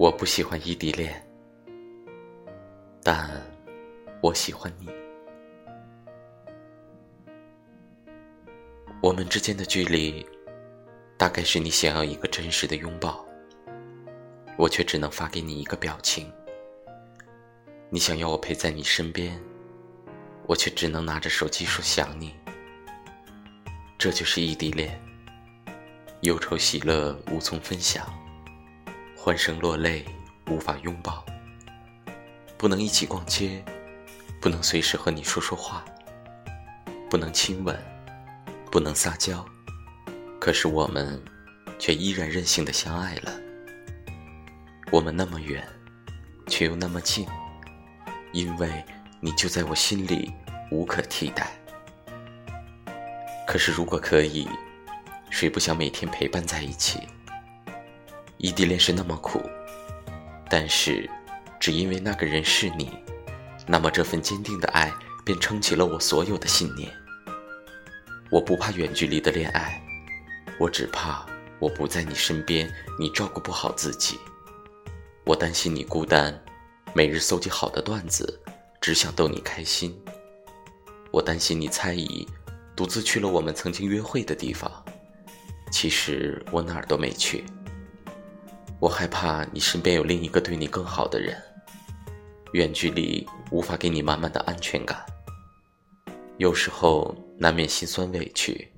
[0.00, 1.22] 我不喜欢异地恋，
[3.02, 3.30] 但
[4.22, 4.88] 我喜欢你。
[9.02, 10.26] 我们之间的距离，
[11.18, 13.22] 大概是你想要一个真实的拥抱，
[14.56, 16.32] 我却只能发给你一个表情。
[17.90, 19.38] 你想要我陪在你身边，
[20.46, 22.34] 我却只能拿着手机说想你。
[23.98, 24.98] 这就是异地恋，
[26.22, 28.10] 忧愁喜乐无从分享。
[29.22, 30.02] 欢声落泪，
[30.48, 31.22] 无法拥抱，
[32.56, 33.62] 不能一起逛街，
[34.40, 35.84] 不能随时和你说说话，
[37.10, 37.78] 不能亲吻，
[38.70, 39.44] 不能撒娇，
[40.40, 41.22] 可是我们
[41.78, 43.38] 却依然任性的相爱了。
[44.90, 45.68] 我们那么远，
[46.46, 47.26] 却又那么近，
[48.32, 48.82] 因为
[49.20, 50.32] 你就在我心里，
[50.70, 51.52] 无可替代。
[53.46, 54.48] 可是如果可以，
[55.28, 57.00] 谁不想每天陪伴在一起？
[58.42, 59.38] 异地恋是那么苦，
[60.48, 61.08] 但是，
[61.60, 62.90] 只因为那个人是你，
[63.66, 64.90] 那么这份坚定的爱
[65.26, 66.90] 便撑起了我所有的信念。
[68.30, 69.78] 我不怕远距离的恋爱，
[70.58, 71.26] 我只怕
[71.58, 72.66] 我不在你身边，
[72.98, 74.18] 你照顾不好自己。
[75.24, 76.42] 我担心你孤单，
[76.94, 78.40] 每日搜集好的段子，
[78.80, 79.94] 只想逗你开心。
[81.10, 82.26] 我担心你猜疑，
[82.74, 84.82] 独自去了我们曾经约会的地方，
[85.70, 87.44] 其实我哪儿都没去。
[88.80, 91.36] 我害怕你身边有另一个对你更好的人，
[92.54, 95.04] 远距离无法给你满满的安全感。
[96.38, 98.72] 有时候难免心酸委屈，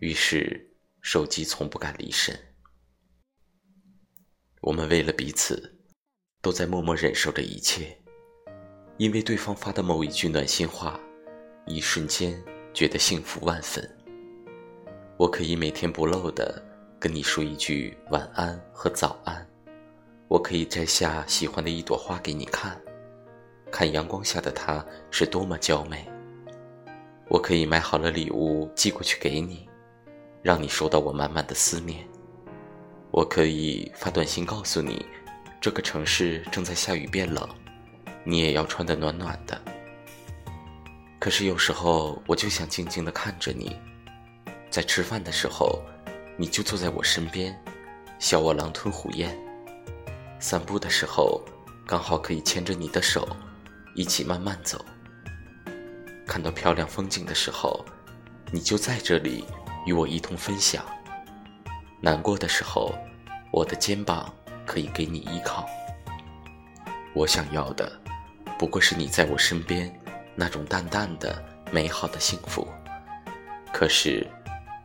[0.00, 2.38] 于是手机从不敢离身。
[4.60, 5.78] 我们为了彼此，
[6.42, 7.98] 都在默默忍受着一切，
[8.98, 11.00] 因为对方发的某一句暖心话，
[11.66, 12.38] 一瞬间
[12.74, 13.82] 觉得幸福万分。
[15.16, 16.62] 我可以每天不漏的。
[16.98, 19.46] 跟你说一句晚安和早安，
[20.28, 22.80] 我可以摘下喜欢的一朵花给你看，
[23.70, 26.08] 看阳光下的它是多么娇美。
[27.28, 29.68] 我可以买好了礼物寄过去给你，
[30.42, 32.02] 让你收到我满满的思念。
[33.10, 35.04] 我可以发短信告诉你，
[35.60, 37.46] 这个城市正在下雨变冷，
[38.24, 39.60] 你也要穿得暖暖的。
[41.20, 43.76] 可是有时候我就想静静地看着你，
[44.70, 45.82] 在吃饭的时候。
[46.36, 47.58] 你就坐在我身边，
[48.18, 49.30] 笑我狼吞虎咽；
[50.38, 51.42] 散步的时候，
[51.86, 53.26] 刚好可以牵着你的手，
[53.94, 54.84] 一起慢慢走。
[56.26, 57.82] 看到漂亮风景的时候，
[58.52, 59.46] 你就在这里
[59.86, 60.84] 与我一同分享。
[62.02, 62.92] 难过的时候，
[63.50, 64.30] 我的肩膀
[64.66, 65.66] 可以给你依靠。
[67.14, 67.90] 我想要的，
[68.58, 69.90] 不过是你在我身边
[70.34, 71.42] 那种淡淡的、
[71.72, 72.68] 美好的幸福。
[73.72, 74.26] 可是，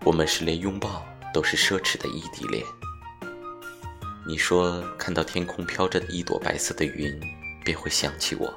[0.05, 1.03] 我们是连拥抱。
[1.33, 2.65] 都是奢侈的异地恋。
[4.25, 7.19] 你说看到天空飘着的一朵白色的云，
[7.65, 8.47] 便会想起我；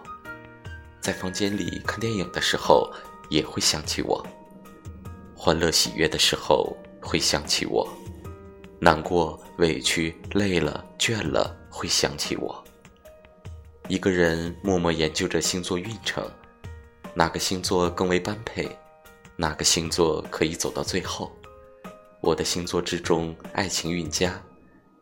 [1.00, 2.92] 在房间里看电影的时候，
[3.30, 4.22] 也会想起我；
[5.34, 7.88] 欢乐喜悦的时候会想起我；
[8.78, 12.62] 难过、委屈、累了、倦了会想起我。
[13.88, 16.22] 一个人默默研究着星座运程，
[17.14, 18.68] 哪个星座更为般配，
[19.36, 21.34] 哪个星座可以走到最后。
[22.24, 24.30] 我的星座之中，爱情运佳；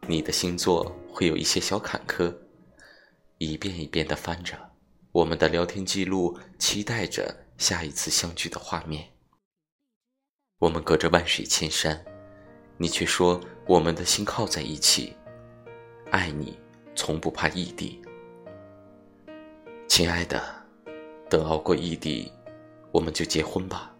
[0.09, 2.35] 你的星座会有一些小坎坷。
[3.39, 4.59] 一遍一遍地翻着
[5.13, 9.09] 我们的聊天记录，期待着下一次相聚的画面。
[10.59, 12.05] 我们隔着万水千山，
[12.77, 15.15] 你却说我们的心靠在一起。
[16.11, 16.59] 爱你，
[16.97, 18.03] 从不怕异地。
[19.87, 20.43] 亲爱的，
[21.31, 22.33] 等熬过异地，
[22.91, 23.92] 我们就结婚吧。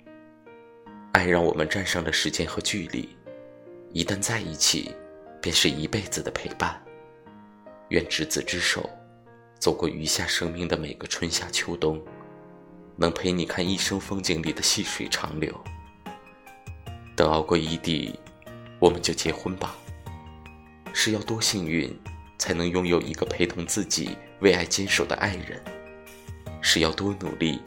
[1.13, 3.15] 爱让我们战胜了时间和距离，
[3.93, 4.95] 一旦在一起，
[5.43, 6.83] 便是一辈子的陪伴。
[7.91, 8.89] 愿执子之手，
[9.59, 12.03] 走过余下生命的每个春夏秋冬，
[12.97, 15.55] 能陪你看一生风景里的细水长流。
[17.15, 18.19] 等熬过异地，
[18.81, 19.77] 我们就结婚吧。
[20.95, 21.95] 是要多幸运，
[22.39, 25.63] 才能拥有一个陪同自己为爱坚守的爱人？
[26.63, 27.61] 是要多努力，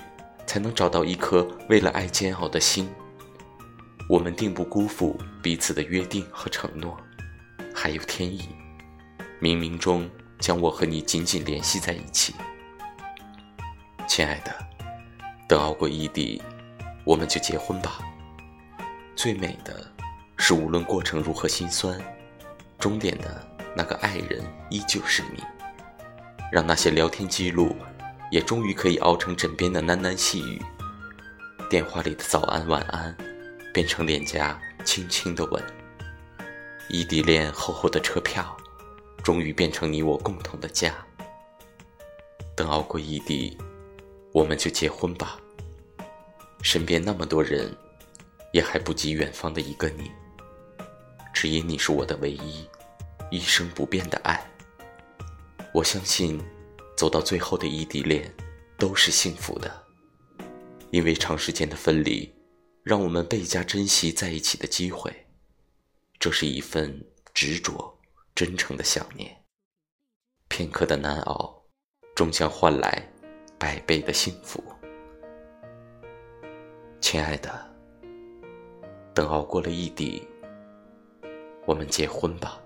[0.47, 2.89] 才能找到一颗为了爱煎熬的心？
[4.07, 6.96] 我们定不辜负彼此的约定和承诺，
[7.74, 8.48] 还有天意，
[9.42, 10.07] 冥冥中
[10.40, 12.36] 将我和你紧紧联系在一起。
[14.07, 14.56] 亲爱的，
[15.48, 16.40] 等熬过异地，
[17.04, 17.98] 我们就结婚吧。
[19.16, 19.92] 最美的，
[20.38, 22.00] 是无论过程如何心酸，
[22.78, 23.44] 终点的
[23.75, 25.44] 那个爱人依旧是你。
[26.52, 27.75] 让那些聊天记录，
[28.30, 30.62] 也终于可以熬成枕边的喃喃细语，
[31.72, 33.18] 电话里的早安晚安。
[33.75, 35.62] 变成脸颊轻轻的吻，
[36.88, 38.56] 异地恋厚厚的车票，
[39.22, 40.95] 终于变成你我共同的家。
[42.56, 43.57] 等熬过异地，
[44.31, 45.38] 我们就结婚吧。
[46.62, 47.69] 身边那么多人，
[48.54, 50.10] 也还不及远方的一个你。
[51.33, 52.66] 只因你是我的唯一，
[53.30, 54.42] 一生不变的爱。
[55.74, 56.42] 我相信，
[56.95, 58.33] 走到最后的异地恋，
[58.78, 59.69] 都是幸福的。
[60.92, 62.33] 因为长时间的分离，
[62.85, 65.11] 让我们倍加珍惜在一起的机会。
[66.19, 67.03] 这是一份
[67.33, 67.97] 执着、
[68.35, 69.35] 真诚的想念。
[70.49, 71.63] 片刻的难熬，
[72.15, 73.11] 终将换来
[73.57, 74.63] 百倍的幸福。
[77.01, 77.75] 亲爱的，
[79.15, 80.21] 等熬过了异地，
[81.65, 82.61] 我们结婚吧。